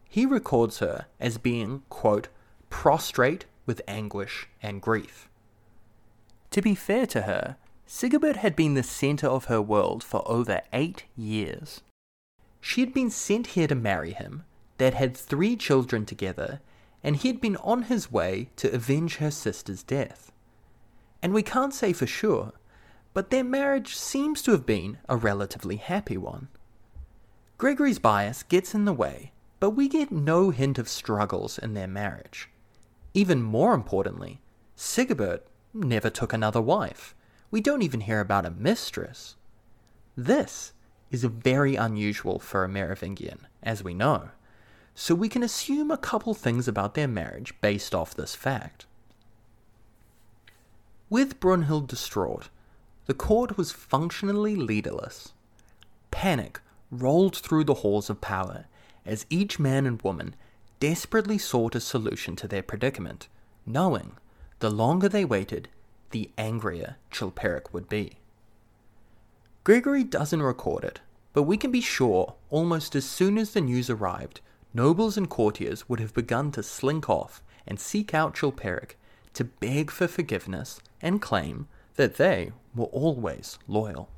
He 0.07 0.25
records 0.25 0.79
her 0.79 1.05
as 1.19 1.37
being, 1.37 1.83
quote, 1.89 2.29
prostrate 2.71 3.45
with 3.67 3.81
anguish 3.87 4.47
and 4.63 4.81
grief. 4.81 5.29
To 6.51 6.61
be 6.63 6.73
fair 6.73 7.05
to 7.07 7.23
her, 7.23 7.57
Sigebert 7.85 8.37
had 8.37 8.55
been 8.55 8.73
the 8.73 8.83
centre 8.83 9.27
of 9.27 9.45
her 9.45 9.61
world 9.61 10.03
for 10.03 10.27
over 10.27 10.61
eight 10.73 11.05
years. 11.15 11.81
She 12.61 12.81
had 12.81 12.93
been 12.93 13.11
sent 13.11 13.47
here 13.47 13.67
to 13.67 13.75
marry 13.75 14.13
him, 14.13 14.45
they'd 14.79 14.95
had 14.95 15.15
three 15.15 15.55
children 15.55 16.05
together, 16.05 16.59
and 17.03 17.17
he 17.17 17.27
had 17.27 17.39
been 17.39 17.57
on 17.57 17.83
his 17.83 18.11
way 18.11 18.49
to 18.55 18.73
avenge 18.73 19.17
her 19.17 19.31
sister's 19.31 19.83
death. 19.83 20.31
And 21.21 21.33
we 21.33 21.43
can't 21.43 21.73
say 21.73 21.93
for 21.93 22.07
sure, 22.07 22.53
but 23.13 23.29
their 23.29 23.43
marriage 23.43 23.95
seems 23.95 24.41
to 24.41 24.51
have 24.51 24.65
been 24.65 24.97
a 25.07 25.17
relatively 25.17 25.77
happy 25.77 26.17
one. 26.17 26.47
Gregory's 27.57 27.99
bias 27.99 28.43
gets 28.43 28.73
in 28.73 28.85
the 28.85 28.93
way, 28.93 29.31
but 29.59 29.71
we 29.71 29.89
get 29.89 30.11
no 30.11 30.49
hint 30.49 30.77
of 30.77 30.87
struggles 30.87 31.57
in 31.57 31.73
their 31.73 31.87
marriage. 31.87 32.49
Even 33.13 33.41
more 33.41 33.73
importantly, 33.73 34.39
Sigebert 34.77 35.41
never 35.73 36.09
took 36.09 36.31
another 36.31 36.61
wife. 36.61 37.15
We 37.51 37.61
don't 37.61 37.81
even 37.81 38.01
hear 38.01 38.19
about 38.19 38.45
a 38.45 38.51
mistress. 38.51 39.35
This 40.15 40.73
is 41.11 41.23
very 41.23 41.75
unusual 41.75 42.39
for 42.39 42.63
a 42.63 42.69
Merovingian, 42.69 43.47
as 43.63 43.83
we 43.83 43.93
know, 43.93 44.29
so 44.93 45.15
we 45.15 45.29
can 45.29 45.43
assume 45.43 45.91
a 45.91 45.97
couple 45.97 46.33
things 46.33 46.67
about 46.67 46.93
their 46.93 47.07
marriage 47.07 47.53
based 47.61 47.95
off 47.95 48.13
this 48.13 48.35
fact. 48.35 48.85
With 51.09 51.39
Brunhild 51.39 51.87
distraught, 51.87 52.49
the 53.09 53.15
court 53.15 53.57
was 53.57 53.71
functionally 53.71 54.55
leaderless. 54.55 55.33
Panic 56.11 56.59
rolled 56.91 57.35
through 57.35 57.63
the 57.63 57.81
halls 57.81 58.07
of 58.07 58.21
power 58.21 58.65
as 59.03 59.25
each 59.31 59.57
man 59.57 59.87
and 59.87 59.99
woman 60.03 60.35
desperately 60.79 61.39
sought 61.39 61.73
a 61.73 61.79
solution 61.79 62.35
to 62.35 62.47
their 62.47 62.61
predicament, 62.61 63.27
knowing 63.65 64.11
the 64.59 64.69
longer 64.69 65.09
they 65.09 65.25
waited, 65.25 65.69
the 66.11 66.29
angrier 66.37 66.97
Chilperic 67.09 67.73
would 67.73 67.89
be. 67.89 68.19
Gregory 69.63 70.03
doesn't 70.03 70.43
record 70.43 70.83
it, 70.83 70.99
but 71.33 71.43
we 71.43 71.57
can 71.57 71.71
be 71.71 71.81
sure 71.81 72.35
almost 72.51 72.95
as 72.95 73.05
soon 73.05 73.39
as 73.39 73.53
the 73.53 73.61
news 73.61 73.89
arrived, 73.89 74.39
nobles 74.71 75.17
and 75.17 75.31
courtiers 75.31 75.89
would 75.89 75.99
have 75.99 76.13
begun 76.13 76.51
to 76.51 76.61
slink 76.61 77.09
off 77.09 77.41
and 77.65 77.79
seek 77.79 78.13
out 78.13 78.35
Chilperic 78.35 78.91
to 79.33 79.45
beg 79.45 79.89
for 79.89 80.07
forgiveness 80.07 80.79
and 81.01 81.19
claim 81.19 81.67
that 81.99 82.15
they 82.15 82.51
were 82.79 82.85
always 82.85 83.59
loyal. 83.67 84.09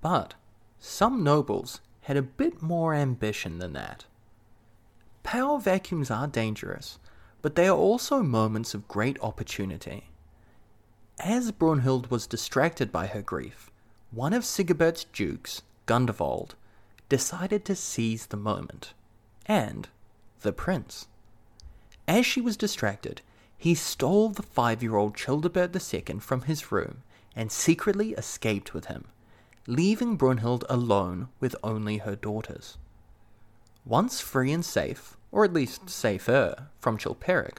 But 0.00 0.34
some 0.80 1.22
nobles 1.22 1.80
had 2.02 2.16
a 2.16 2.22
bit 2.22 2.60
more 2.60 2.92
ambition 2.92 3.58
than 3.58 3.72
that. 3.74 4.04
Power 5.22 5.60
vacuums 5.60 6.10
are 6.10 6.26
dangerous, 6.26 6.98
but 7.40 7.54
they 7.54 7.68
are 7.68 7.76
also 7.76 8.22
moments 8.22 8.74
of 8.74 8.88
great 8.88 9.16
opportunity. 9.22 10.08
As 11.20 11.52
Brunhild 11.52 12.10
was 12.10 12.26
distracted 12.26 12.90
by 12.90 13.06
her 13.06 13.22
grief, 13.22 13.70
one 14.10 14.32
of 14.32 14.44
Sigebert's 14.44 15.04
dukes, 15.04 15.62
Gundevald, 15.86 16.56
decided 17.08 17.64
to 17.66 17.76
seize 17.76 18.26
the 18.26 18.36
moment, 18.36 18.92
and 19.46 19.88
the 20.40 20.52
prince. 20.52 21.06
As 22.08 22.26
she 22.26 22.40
was 22.40 22.56
distracted, 22.56 23.20
he 23.56 23.76
stole 23.76 24.30
the 24.30 24.42
five 24.42 24.82
year 24.82 24.96
old 24.96 25.14
Childebert 25.14 25.76
II 25.76 26.18
from 26.18 26.42
his 26.42 26.72
room 26.72 27.02
and 27.34 27.50
secretly 27.50 28.12
escaped 28.12 28.74
with 28.74 28.86
him, 28.86 29.04
leaving 29.66 30.18
Brunhild 30.18 30.64
alone 30.68 31.28
with 31.40 31.56
only 31.62 31.98
her 31.98 32.16
daughters. 32.16 32.78
Once 33.84 34.20
free 34.20 34.52
and 34.52 34.64
safe, 34.64 35.16
or 35.30 35.44
at 35.44 35.52
least 35.52 35.88
safer, 35.88 36.68
from 36.78 36.98
Chilperic, 36.98 37.58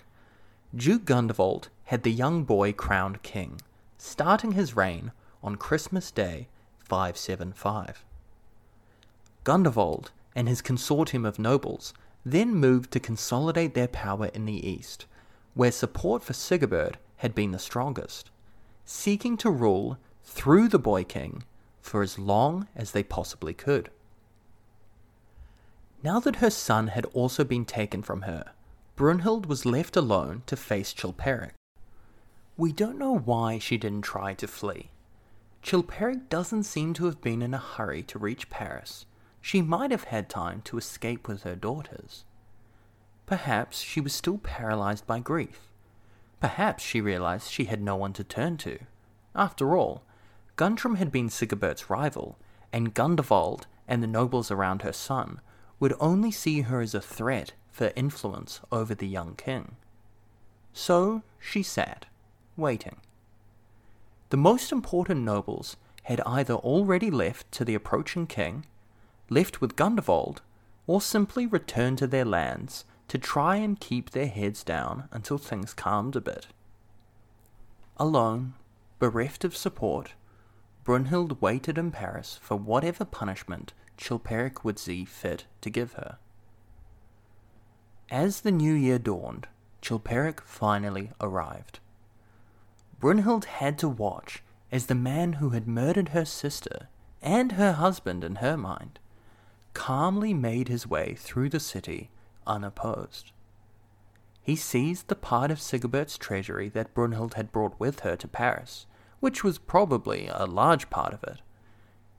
Duke 0.75 1.06
Gundevald 1.06 1.70
had 1.86 2.03
the 2.03 2.12
young 2.12 2.44
boy 2.44 2.74
crowned 2.74 3.24
king, 3.24 3.62
starting 3.98 4.53
his 4.53 4.75
reign 4.75 5.12
on 5.44 5.56
Christmas 5.56 6.12
Day 6.12 6.48
575. 6.80 8.06
Gundevald 9.44 10.12
and 10.36 10.48
his 10.48 10.62
consortium 10.62 11.27
of 11.27 11.38
nobles 11.38 11.94
then 12.25 12.56
moved 12.56 12.92
to 12.92 13.00
consolidate 13.00 13.74
their 13.74 13.88
power 13.88 14.27
in 14.27 14.46
the 14.46 14.68
east 14.68 15.06
where 15.53 15.72
support 15.72 16.24
for 16.24 16.34
Sigebert 16.34 16.96
had 17.18 17.36
been 17.36 17.51
the 17.51 17.60
strongest, 17.60 18.32
seeking 18.85 19.37
to 19.37 19.49
rule 19.49 19.97
through 20.23 20.67
the 20.67 20.79
boy 20.79 21.03
king 21.03 21.43
for 21.81 22.01
as 22.01 22.17
long 22.17 22.67
as 22.75 22.91
they 22.91 23.03
possibly 23.03 23.53
could. 23.53 23.89
Now 26.03 26.19
that 26.19 26.37
her 26.37 26.49
son 26.49 26.87
had 26.87 27.05
also 27.13 27.43
been 27.43 27.65
taken 27.65 28.01
from 28.01 28.23
her, 28.23 28.51
Brunhild 28.95 29.45
was 29.45 29.65
left 29.65 29.95
alone 29.95 30.43
to 30.47 30.55
face 30.55 30.93
Chilperic. 30.93 31.53
We 32.57 32.71
don't 32.71 32.99
know 32.99 33.17
why 33.17 33.57
she 33.57 33.77
didn't 33.77 34.03
try 34.03 34.33
to 34.35 34.47
flee. 34.47 34.91
Chilperic 35.63 36.29
doesn't 36.29 36.63
seem 36.63 36.93
to 36.95 37.05
have 37.05 37.21
been 37.21 37.41
in 37.41 37.53
a 37.53 37.57
hurry 37.57 38.03
to 38.03 38.19
reach 38.19 38.49
Paris. 38.49 39.05
She 39.41 39.61
might 39.61 39.91
have 39.91 40.05
had 40.05 40.29
time 40.29 40.61
to 40.65 40.77
escape 40.77 41.27
with 41.27 41.43
her 41.43 41.55
daughters. 41.55 42.25
Perhaps 43.25 43.79
she 43.81 44.01
was 44.01 44.13
still 44.13 44.37
paralyzed 44.37 45.07
by 45.07 45.19
grief. 45.19 45.73
Perhaps 46.43 46.83
she 46.83 47.00
realized 47.00 47.50
she 47.50 47.65
had 47.65 47.81
no 47.81 47.95
one 47.95 48.12
to 48.12 48.21
turn 48.21 48.57
to. 48.57 48.79
After 49.33 49.77
all, 49.77 50.03
Guntram 50.57 50.97
had 50.97 51.09
been 51.09 51.29
Sigebert's 51.29 51.89
rival, 51.89 52.38
and 52.73 52.93
Gundevald 52.93 53.65
and 53.88 54.03
the 54.03 54.07
nobles 54.07 54.51
around 54.51 54.81
her 54.81 54.91
son 54.91 55.39
would 55.79 55.93
only 56.01 56.31
see 56.31 56.63
her 56.63 56.81
as 56.81 56.93
a 56.93 57.00
threat 57.00 57.53
for 57.71 57.93
influence 57.95 58.59
over 58.73 58.93
the 58.93 59.07
young 59.07 59.35
king. 59.35 59.77
So 60.73 61.23
she 61.39 61.63
sat, 61.63 62.07
waiting. 62.57 62.97
The 64.29 64.35
most 64.35 64.73
important 64.73 65.21
nobles 65.21 65.77
had 66.03 66.19
either 66.25 66.55
already 66.55 67.09
left 67.09 67.50
to 67.53 67.63
the 67.63 67.73
approaching 67.73 68.27
king, 68.27 68.65
left 69.29 69.62
with 69.62 69.77
Gundevald, 69.77 70.39
or 70.88 71.00
simply 71.00 71.47
returned 71.47 72.00
to 72.00 72.07
their 72.07 72.25
lands 72.25 72.83
to 73.13 73.20
try 73.20 73.58
and 73.58 73.79
keep 73.79 74.10
their 74.10 74.25
heads 74.25 74.63
down 74.63 75.08
until 75.12 75.38
things 75.38 75.72
calmed 75.72 76.15
a 76.15 76.20
bit. 76.20 76.48
Alone, 77.98 78.55
bereft 78.98 79.43
of 79.43 79.55
support, 79.55 80.15
Brunhild 80.84 81.39
waited 81.39 81.77
in 81.77 81.91
Paris 81.91 82.39
for 82.41 82.58
whatever 82.58 83.05
punishment 83.05 83.72
Chilperic 84.00 84.63
would 84.63 84.79
see 84.79 85.05
fit 85.05 85.46
to 85.62 85.70
give 85.70 85.93
her. 85.93 86.17
As 88.10 88.41
the 88.41 88.51
new 88.51 88.74
year 88.74 88.98
dawned, 88.98 89.48
Chilperic 89.79 90.41
finally 90.41 91.12
arrived. 91.22 91.79
Brunhild 93.00 93.46
had 93.46 93.77
to 93.77 93.88
watch 93.88 94.41
as 94.72 94.88
the 94.88 94.96
man 94.96 95.34
who 95.34 95.51
had 95.51 95.67
murdered 95.67 96.10
her 96.10 96.25
sister 96.25 96.88
and 97.22 97.51
her 97.51 97.74
husband 97.74 98.24
in 98.24 98.38
her 98.38 98.58
mind 98.58 98.98
calmly 99.75 100.34
made 100.34 100.67
his 100.67 100.88
way 100.88 101.13
through 101.13 101.50
the 101.50 101.60
city 101.60 102.10
unopposed. 102.45 103.31
He 104.41 104.55
seized 104.55 105.07
the 105.07 105.15
part 105.15 105.51
of 105.51 105.62
Sigebert's 105.62 106.17
treasury 106.17 106.67
that 106.69 106.93
Brunhild 106.93 107.35
had 107.35 107.51
brought 107.51 107.79
with 107.79 108.01
her 108.01 108.15
to 108.17 108.27
Paris, 108.27 108.85
which 109.19 109.43
was 109.43 109.57
probably 109.57 110.27
a 110.27 110.45
large 110.45 110.89
part 110.89 111.13
of 111.13 111.23
it. 111.23 111.39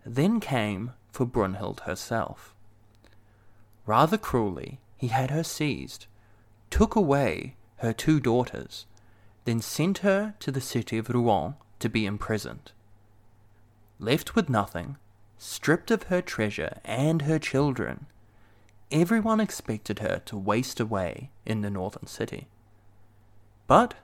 Then 0.07 0.41
came 0.41 0.93
for 1.13 1.27
Brunhild 1.27 1.81
herself. 1.81 2.55
Rather 3.87 4.17
cruelly, 4.17 4.81
he 4.97 5.09
had 5.09 5.31
her 5.31 5.45
seized, 5.45 6.07
took 6.71 6.97
away 6.97 7.57
her 7.77 7.93
two 7.93 8.21
daughters, 8.21 8.87
then 9.45 9.61
sent 9.61 9.99
her 9.99 10.35
to 10.41 10.51
the 10.51 10.61
city 10.61 10.97
of 10.97 11.11
Rouen 11.11 11.57
to 11.79 11.91
be 11.91 12.07
imprisoned. 12.07 12.73
Left 13.99 14.35
with 14.35 14.49
nothing, 14.49 14.97
stripped 15.37 15.91
of 15.91 16.05
her 16.05 16.23
treasure 16.23 16.81
and 16.85 17.23
her 17.23 17.39
children, 17.39 18.07
everyone 18.95 19.41
expected 19.41 19.99
her 19.99 20.23
to 20.25 20.37
waste 20.37 20.79
away 20.79 21.31
in 21.45 21.63
the 21.63 21.69
northern 21.69 22.07
city. 22.07 22.47
But 23.67 23.95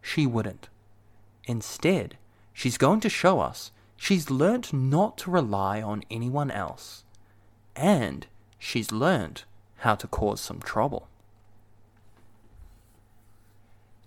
she 0.00 0.26
wouldn't. 0.26 0.68
Instead, 1.44 2.16
she's 2.52 2.78
going 2.78 3.00
to 3.00 3.10
show 3.10 3.40
us 3.40 3.72
she's 3.96 4.30
learnt 4.30 4.72
not 4.72 5.18
to 5.18 5.30
rely 5.30 5.82
on 5.82 6.02
anyone 6.10 6.50
else. 6.50 7.04
And 7.76 8.26
she's 8.58 8.90
learnt 8.90 9.44
how 9.78 9.96
to 9.96 10.06
cause 10.06 10.40
some 10.40 10.60
trouble. 10.60 11.08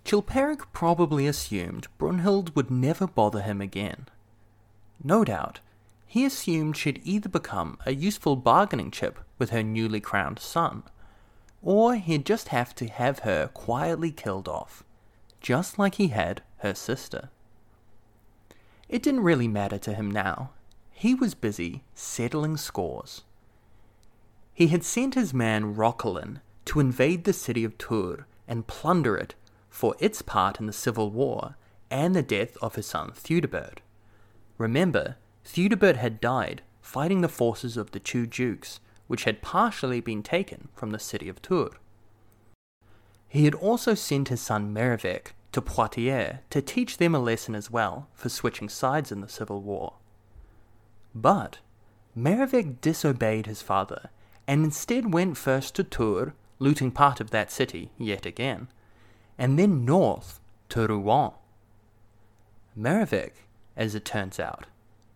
Chilperic 0.06 0.62
probably 0.74 1.28
assumed 1.28 1.88
Brunhild 2.00 2.56
would 2.56 2.72
never 2.72 3.06
bother 3.06 3.42
him 3.42 3.62
again. 3.62 4.08
No 5.04 5.24
doubt, 5.24 5.60
he 6.08 6.26
assumed 6.26 6.78
she'd 6.78 7.02
either 7.04 7.30
become 7.30 7.78
a 7.86 7.94
useful 7.94 8.36
bargaining 8.36 8.92
chip 8.92 9.20
with 9.38 9.50
her 9.50 9.64
newly 9.64 10.00
crowned 10.00 10.40
son, 10.40 10.84
or 11.62 11.96
he'd 11.96 12.26
just 12.26 12.50
have 12.50 12.76
to 12.76 12.88
have 12.88 13.20
her 13.20 13.48
quietly 13.48 14.12
killed 14.12 14.48
off, 14.48 14.84
just 15.42 15.78
like 15.78 15.96
he 15.96 16.10
had 16.10 16.42
her 16.58 16.74
sister. 16.74 17.30
It 18.88 19.02
didn't 19.04 19.22
really 19.22 19.48
matter 19.48 19.78
to 19.80 19.94
him 19.94 20.12
now. 20.12 20.52
He 20.92 21.14
was 21.14 21.34
busy 21.34 21.84
settling 21.94 22.58
scores. 22.58 23.24
He 24.54 24.68
had 24.68 24.84
sent 24.84 25.16
his 25.16 25.34
man 25.34 25.76
Roquelin 25.76 26.40
to 26.66 26.80
invade 26.80 27.24
the 27.24 27.34
city 27.34 27.64
of 27.64 27.78
Tours 27.78 28.24
and 28.48 28.68
plunder 28.68 29.18
it 29.18 29.36
for 29.70 29.96
its 30.00 30.22
part 30.22 30.60
in 30.60 30.68
the 30.68 30.74
civil 30.74 31.12
war 31.12 31.58
and 31.92 32.16
the 32.16 32.24
death 32.24 32.56
of 32.62 32.76
his 32.76 32.86
son 32.86 33.12
Theudebert. 33.12 33.80
Remember, 34.58 35.18
Theudebert 35.44 35.98
had 35.98 36.22
died 36.22 36.62
fighting 36.82 37.22
the 37.22 37.28
forces 37.28 37.76
of 37.76 37.92
the 37.92 38.00
two 38.00 38.26
dukes, 38.26 38.80
which 39.08 39.26
had 39.26 39.42
partially 39.42 40.02
been 40.02 40.24
taken 40.24 40.70
from 40.76 40.92
the 40.92 41.00
city 41.00 41.30
of 41.30 41.42
Tours. 41.42 41.74
He 43.28 43.46
had 43.46 43.56
also 43.56 43.94
sent 43.94 44.30
his 44.30 44.42
son 44.42 44.74
Merovech 44.74 45.34
to 45.52 45.62
Poitiers 45.62 46.40
to 46.50 46.62
teach 46.62 46.98
them 46.98 47.14
a 47.14 47.20
lesson 47.20 47.56
as 47.56 47.72
well 47.72 48.08
for 48.14 48.30
switching 48.30 48.70
sides 48.70 49.12
in 49.12 49.22
the 49.22 49.30
civil 49.30 49.62
war. 49.62 49.94
But 51.14 51.60
Merovech 52.18 52.82
disobeyed 52.82 53.46
his 53.46 53.62
father 53.62 54.10
and 54.48 54.64
instead 54.64 55.14
went 55.14 55.38
first 55.38 55.76
to 55.76 55.84
Tours, 55.84 56.32
looting 56.60 56.92
part 56.92 57.20
of 57.20 57.32
that 57.32 57.52
city 57.52 57.92
yet 57.98 58.26
again, 58.26 58.68
and 59.38 59.58
then 59.58 59.86
north 59.86 60.40
to 60.70 60.88
Rouen. 60.88 61.34
Merovech, 62.78 63.34
as 63.76 63.96
it 63.96 64.06
turns 64.06 64.40
out, 64.40 64.66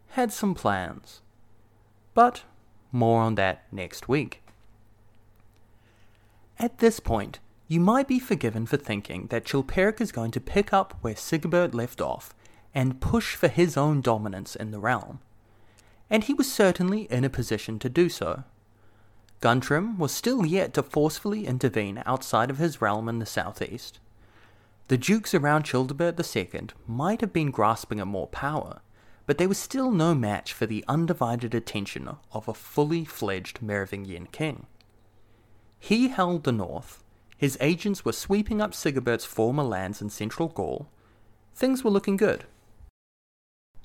had 0.10 0.34
some 0.34 0.56
plans. 0.56 1.22
But 2.14 2.44
more 2.92 3.22
on 3.22 3.36
that 3.36 3.64
next 3.72 4.08
week. 4.08 4.42
At 6.58 6.80
this 6.80 7.00
point, 7.00 7.40
you 7.68 7.80
might 7.80 8.08
be 8.08 8.20
forgiven 8.20 8.66
for 8.66 8.78
thinking 8.78 9.28
that 9.28 9.46
Chilperic 9.46 10.02
is 10.02 10.12
going 10.12 10.32
to 10.32 10.42
pick 10.42 10.74
up 10.74 10.98
where 11.02 11.14
Sigebert 11.14 11.74
left 11.74 12.02
off 12.02 12.34
and 12.74 13.00
push 13.00 13.36
for 13.36 13.48
his 13.48 13.78
own 13.78 14.02
dominance 14.02 14.56
in 14.56 14.72
the 14.72 14.80
realm. 14.80 15.20
And 16.10 16.24
he 16.24 16.34
was 16.34 16.52
certainly 16.52 17.04
in 17.12 17.24
a 17.24 17.30
position 17.30 17.80
to 17.80 17.90
do 17.90 18.10
so. 18.10 18.44
Guntram 19.42 19.98
was 19.98 20.12
still 20.12 20.46
yet 20.46 20.74
to 20.74 20.84
forcefully 20.84 21.46
intervene 21.48 22.04
outside 22.06 22.50
of 22.50 22.58
his 22.58 22.82
realm 22.82 23.08
in 23.08 23.20
the 23.20 23.26
southeast. 23.26 24.00
The 24.90 24.98
dukes 24.98 25.34
around 25.34 25.64
Childebert 25.64 26.20
II 26.20 26.70
might 26.88 27.22
have 27.22 27.32
been 27.32 27.52
grasping 27.52 28.00
at 28.00 28.08
more 28.08 28.28
power, 28.28 28.82
but 29.30 29.38
they 29.38 29.46
were 29.46 29.54
still 29.54 29.92
no 29.92 30.16
match 30.16 30.52
for 30.54 30.66
the 30.66 30.84
undivided 30.88 31.54
attention 31.54 32.10
of 32.32 32.48
a 32.48 32.54
fully 32.56 33.06
fledged 33.06 33.62
Merovingian 33.62 34.26
king. 34.26 34.66
He 35.78 36.08
held 36.08 36.46
the 36.46 36.52
north, 36.52 37.04
his 37.38 37.56
agents 37.62 38.04
were 38.04 38.12
sweeping 38.12 38.60
up 38.60 38.72
Sigebert's 38.72 39.26
former 39.26 39.62
lands 39.62 40.02
in 40.02 40.10
central 40.10 40.48
Gaul, 40.48 40.90
things 41.54 41.84
were 41.84 41.92
looking 41.92 42.18
good. 42.18 42.46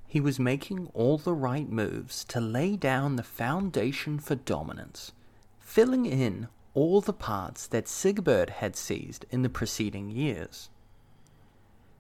He 0.07 0.19
was 0.19 0.41
making 0.41 0.89
all 0.95 1.19
the 1.19 1.35
right 1.35 1.69
moves 1.69 2.25
to 2.25 2.41
lay 2.41 2.75
down 2.75 3.17
the 3.17 3.23
foundation 3.23 4.19
for 4.19 4.37
dominance, 4.37 5.13
filling 5.59 6.07
in 6.07 6.49
all 6.73 7.03
the 7.03 7.13
parts 7.13 7.67
that 7.67 7.85
Sigebert 7.85 8.49
had 8.49 8.77
seized 8.77 9.27
in 9.31 9.43
the 9.43 9.51
preceding 9.51 10.09
years. 10.09 10.71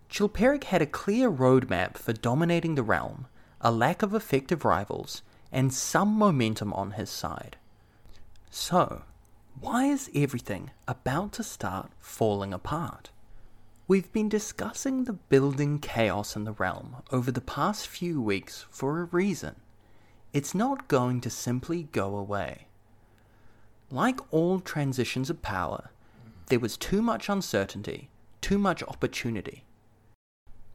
Chilperic 0.09 0.64
had 0.64 0.80
a 0.80 0.87
clear 0.87 1.30
roadmap 1.30 1.98
for 1.98 2.14
dominating 2.14 2.74
the 2.74 2.83
realm 2.83 3.26
a 3.64 3.72
lack 3.72 4.03
of 4.03 4.14
effective 4.14 4.62
rivals, 4.62 5.22
and 5.50 5.72
some 5.72 6.18
momentum 6.18 6.70
on 6.74 6.92
his 6.92 7.09
side. 7.09 7.57
So, 8.50 9.03
why 9.59 9.87
is 9.87 10.11
everything 10.14 10.70
about 10.87 11.33
to 11.33 11.42
start 11.42 11.90
falling 11.98 12.53
apart? 12.53 13.11
We've 13.88 14.12
been 14.12 14.29
discussing 14.29 15.05
the 15.05 15.14
building 15.14 15.79
chaos 15.79 16.37
in 16.37 16.44
the 16.44 16.53
realm 16.53 16.96
over 17.11 17.33
the 17.33 17.40
past 17.40 17.87
few 17.87 18.20
weeks 18.20 18.66
for 18.70 19.00
a 19.00 19.05
reason. 19.05 19.57
It's 20.35 20.55
not 20.55 20.88
going 20.88 21.22
to 21.22 21.31
simply 21.31 21.85
go 21.85 22.16
away. 22.16 22.66
Like 23.90 24.20
all 24.31 24.61
transitions 24.61 25.31
of 25.31 25.40
power, 25.40 25.90
there 26.48 26.61
was 26.61 26.77
too 26.77 27.00
much 27.00 27.31
uncertainty, 27.31 28.11
too 28.42 28.59
much 28.59 28.83
opportunity. 28.83 29.64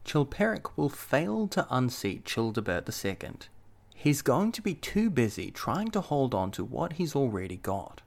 Chilperic 0.04 0.76
will 0.76 0.88
fail 0.88 1.46
to 1.48 1.66
unseat 1.70 2.24
Childebert 2.24 2.88
II. 3.04 3.32
He's 3.94 4.22
going 4.22 4.52
to 4.52 4.62
be 4.62 4.74
too 4.74 5.10
busy 5.10 5.50
trying 5.50 5.90
to 5.90 6.00
hold 6.00 6.34
on 6.34 6.50
to 6.52 6.64
what 6.64 6.94
he's 6.94 7.14
already 7.14 7.56
got. 7.56 8.00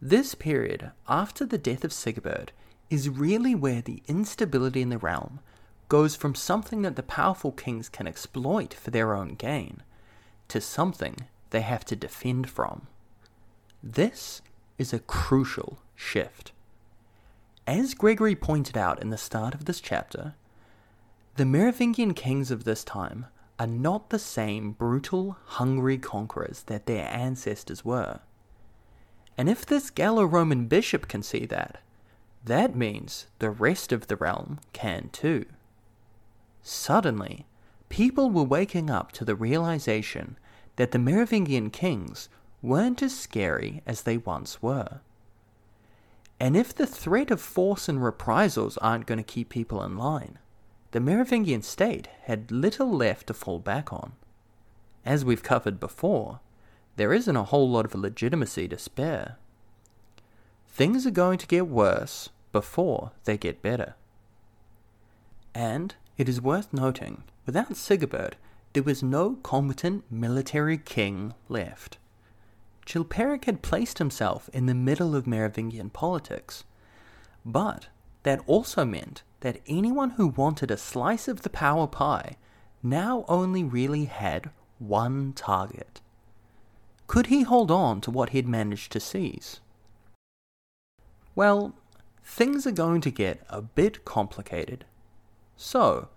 This 0.00 0.34
period, 0.34 0.92
after 1.08 1.44
the 1.44 1.58
death 1.58 1.84
of 1.84 1.92
Sigebert, 1.92 2.50
is 2.88 3.08
really 3.08 3.54
where 3.54 3.82
the 3.82 4.02
instability 4.06 4.80
in 4.80 4.88
the 4.88 4.98
realm 4.98 5.40
goes 5.88 6.14
from 6.14 6.34
something 6.34 6.82
that 6.82 6.96
the 6.96 7.02
powerful 7.02 7.50
kings 7.50 7.88
can 7.88 8.06
exploit 8.06 8.72
for 8.72 8.90
their 8.90 9.14
own 9.14 9.34
gain 9.34 9.82
to 10.48 10.60
something 10.60 11.16
they 11.50 11.62
have 11.62 11.84
to 11.86 11.96
defend 11.96 12.48
from. 12.48 12.86
This 13.82 14.42
is 14.78 14.92
a 14.92 14.98
crucial 14.98 15.78
shift. 15.96 16.52
As 17.66 17.94
Gregory 17.94 18.34
pointed 18.34 18.78
out 18.78 19.02
in 19.02 19.10
the 19.10 19.18
start 19.18 19.54
of 19.54 19.64
this 19.64 19.80
chapter, 19.80 20.34
the 21.38 21.46
Merovingian 21.46 22.14
kings 22.14 22.50
of 22.50 22.64
this 22.64 22.82
time 22.82 23.26
are 23.60 23.66
not 23.68 24.10
the 24.10 24.18
same 24.18 24.72
brutal, 24.72 25.36
hungry 25.44 25.96
conquerors 25.96 26.64
that 26.64 26.86
their 26.86 27.08
ancestors 27.12 27.84
were. 27.84 28.18
And 29.36 29.48
if 29.48 29.64
this 29.64 29.88
Gallo 29.88 30.24
Roman 30.24 30.66
bishop 30.66 31.06
can 31.06 31.22
see 31.22 31.46
that, 31.46 31.78
that 32.44 32.74
means 32.74 33.28
the 33.38 33.50
rest 33.50 33.92
of 33.92 34.08
the 34.08 34.16
realm 34.16 34.58
can 34.72 35.10
too. 35.10 35.46
Suddenly, 36.60 37.46
people 37.88 38.30
were 38.30 38.42
waking 38.42 38.90
up 38.90 39.12
to 39.12 39.24
the 39.24 39.36
realization 39.36 40.36
that 40.74 40.90
the 40.90 40.98
Merovingian 40.98 41.70
kings 41.70 42.28
weren't 42.62 43.00
as 43.00 43.16
scary 43.16 43.80
as 43.86 44.02
they 44.02 44.16
once 44.16 44.60
were. 44.60 45.02
And 46.40 46.56
if 46.56 46.74
the 46.74 46.86
threat 46.86 47.30
of 47.30 47.40
force 47.40 47.88
and 47.88 48.02
reprisals 48.02 48.76
aren't 48.78 49.06
going 49.06 49.18
to 49.18 49.22
keep 49.22 49.50
people 49.50 49.84
in 49.84 49.96
line, 49.96 50.40
the 50.90 51.00
Merovingian 51.00 51.62
state 51.62 52.08
had 52.22 52.50
little 52.50 52.90
left 52.90 53.26
to 53.26 53.34
fall 53.34 53.58
back 53.58 53.92
on. 53.92 54.12
As 55.04 55.24
we've 55.24 55.42
covered 55.42 55.78
before, 55.78 56.40
there 56.96 57.12
isn't 57.12 57.36
a 57.36 57.44
whole 57.44 57.68
lot 57.68 57.84
of 57.84 57.94
legitimacy 57.94 58.68
to 58.68 58.78
spare. 58.78 59.36
Things 60.66 61.06
are 61.06 61.10
going 61.10 61.38
to 61.38 61.46
get 61.46 61.68
worse 61.68 62.30
before 62.52 63.12
they 63.24 63.36
get 63.36 63.62
better. 63.62 63.94
And 65.54 65.94
it 66.16 66.28
is 66.28 66.40
worth 66.40 66.72
noting, 66.72 67.24
without 67.46 67.74
Sigebert, 67.76 68.34
there 68.72 68.82
was 68.82 69.02
no 69.02 69.36
competent 69.42 70.04
military 70.10 70.78
king 70.78 71.34
left. 71.48 71.98
Chilperic 72.86 73.44
had 73.44 73.62
placed 73.62 73.98
himself 73.98 74.48
in 74.52 74.66
the 74.66 74.74
middle 74.74 75.14
of 75.14 75.26
Merovingian 75.26 75.90
politics, 75.90 76.64
but 77.44 77.88
that 78.28 78.42
also 78.46 78.84
meant 78.84 79.22
that 79.40 79.62
anyone 79.66 80.10
who 80.10 80.26
wanted 80.26 80.70
a 80.70 80.76
slice 80.76 81.28
of 81.28 81.40
the 81.40 81.48
power 81.48 81.86
pie 81.86 82.36
now 82.82 83.24
only 83.26 83.64
really 83.64 84.04
had 84.04 84.50
one 84.78 85.32
target. 85.32 86.02
Could 87.06 87.28
he 87.28 87.42
hold 87.44 87.70
on 87.70 88.02
to 88.02 88.10
what 88.10 88.30
he'd 88.30 88.46
managed 88.46 88.92
to 88.92 89.00
seize? 89.00 89.60
Well, 91.34 91.74
things 92.22 92.66
are 92.66 92.70
going 92.70 93.00
to 93.00 93.10
get 93.10 93.46
a 93.48 93.62
bit 93.62 94.04
complicated. 94.04 94.84
So, 95.56 96.10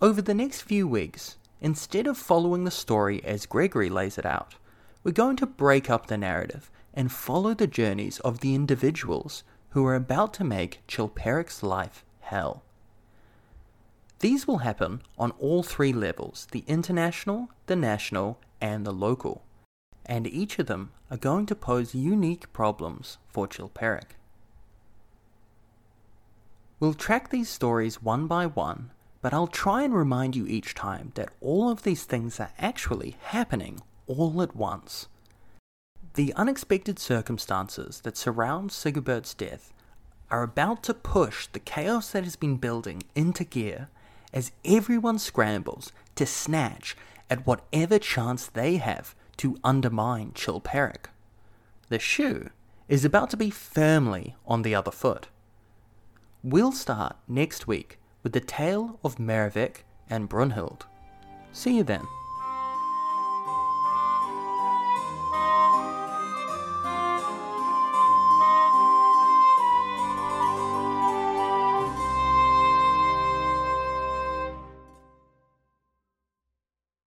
over 0.00 0.22
the 0.22 0.34
next 0.34 0.62
few 0.62 0.86
weeks, 0.86 1.36
instead 1.60 2.06
of 2.06 2.16
following 2.16 2.62
the 2.62 2.70
story 2.70 3.24
as 3.24 3.44
Gregory 3.44 3.88
lays 3.90 4.18
it 4.18 4.24
out, 4.24 4.54
we're 5.02 5.10
going 5.10 5.36
to 5.38 5.46
break 5.46 5.90
up 5.90 6.06
the 6.06 6.16
narrative 6.16 6.70
and 6.94 7.10
follow 7.10 7.54
the 7.54 7.66
journeys 7.66 8.20
of 8.20 8.38
the 8.38 8.54
individuals 8.54 9.42
who 9.76 9.84
are 9.84 9.94
about 9.94 10.32
to 10.32 10.42
make 10.42 10.80
Chilperic's 10.88 11.62
life 11.62 12.02
hell. 12.20 12.62
These 14.20 14.46
will 14.46 14.64
happen 14.64 15.02
on 15.18 15.32
all 15.32 15.62
three 15.62 15.92
levels 15.92 16.48
the 16.50 16.64
international, 16.66 17.50
the 17.66 17.76
national, 17.76 18.40
and 18.58 18.86
the 18.86 18.90
local, 18.90 19.42
and 20.06 20.26
each 20.26 20.58
of 20.58 20.64
them 20.64 20.92
are 21.10 21.18
going 21.18 21.44
to 21.44 21.54
pose 21.54 21.94
unique 21.94 22.50
problems 22.54 23.18
for 23.28 23.46
Chilperic. 23.46 24.16
We'll 26.80 26.94
track 26.94 27.28
these 27.28 27.50
stories 27.50 28.02
one 28.02 28.26
by 28.26 28.46
one, 28.46 28.92
but 29.20 29.34
I'll 29.34 29.46
try 29.46 29.82
and 29.82 29.94
remind 29.94 30.34
you 30.34 30.46
each 30.46 30.74
time 30.74 31.12
that 31.16 31.34
all 31.42 31.68
of 31.68 31.82
these 31.82 32.04
things 32.04 32.40
are 32.40 32.52
actually 32.58 33.18
happening 33.24 33.82
all 34.06 34.40
at 34.40 34.56
once. 34.56 35.08
The 36.16 36.32
unexpected 36.32 36.98
circumstances 36.98 38.00
that 38.00 38.16
surround 38.16 38.72
Sigebert's 38.72 39.34
death 39.34 39.74
are 40.30 40.42
about 40.42 40.82
to 40.84 40.94
push 40.94 41.46
the 41.46 41.58
chaos 41.58 42.10
that 42.12 42.24
has 42.24 42.36
been 42.36 42.56
building 42.56 43.02
into 43.14 43.44
gear 43.44 43.90
as 44.32 44.50
everyone 44.64 45.18
scrambles 45.18 45.92
to 46.14 46.24
snatch 46.24 46.96
at 47.28 47.46
whatever 47.46 47.98
chance 47.98 48.46
they 48.46 48.78
have 48.78 49.14
to 49.36 49.58
undermine 49.62 50.32
Chilperic. 50.32 51.10
The 51.90 51.98
shoe 51.98 52.48
is 52.88 53.04
about 53.04 53.28
to 53.30 53.36
be 53.36 53.50
firmly 53.50 54.36
on 54.46 54.62
the 54.62 54.74
other 54.74 54.90
foot. 54.90 55.28
We'll 56.42 56.72
start 56.72 57.16
next 57.28 57.66
week 57.66 57.98
with 58.22 58.32
the 58.32 58.40
tale 58.40 58.98
of 59.04 59.16
Merovech 59.16 59.82
and 60.08 60.30
Brunhild. 60.30 60.84
See 61.52 61.76
you 61.76 61.82
then. 61.82 62.06